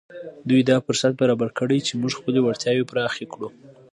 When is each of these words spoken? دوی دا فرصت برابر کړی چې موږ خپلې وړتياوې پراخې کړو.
دوی 0.49 0.61
دا 0.69 0.75
فرصت 0.85 1.11
برابر 1.21 1.49
کړی 1.59 1.79
چې 1.87 1.91
موږ 2.01 2.11
خپلې 2.19 2.39
وړتياوې 2.41 2.87
پراخې 2.91 3.25
کړو. 3.33 3.49